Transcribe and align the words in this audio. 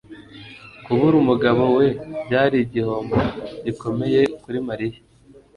Kubura 0.83 1.15
umugabo 1.23 1.63
we 1.77 1.87
byari 2.25 2.57
igihombo 2.65 3.17
gikomeye 3.65 4.21
kuri 4.41 4.57
Mariya 4.67 4.99